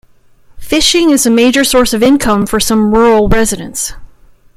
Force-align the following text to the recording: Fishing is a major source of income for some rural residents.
Fishing 0.57 1.11
is 1.11 1.27
a 1.27 1.29
major 1.29 1.63
source 1.63 1.93
of 1.93 2.01
income 2.01 2.47
for 2.47 2.59
some 2.59 2.91
rural 2.91 3.29
residents. 3.29 3.93